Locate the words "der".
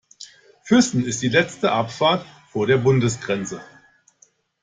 2.65-2.77